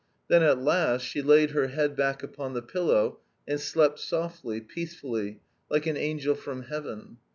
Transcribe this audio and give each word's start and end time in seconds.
Then 0.29 0.41
at 0.41 0.57
last 0.59 1.03
she 1.05 1.21
laid 1.21 1.51
her 1.51 1.67
head 1.67 1.95
back 1.95 2.23
upon 2.23 2.55
the 2.55 2.63
pillow, 2.63 3.19
and 3.47 3.59
slept 3.61 3.99
softly, 3.99 4.59
peacefully, 4.59 5.41
like 5.69 5.85
an 5.85 5.95
angel 5.95 6.33
from 6.33 6.63
Heaven. 6.63 7.17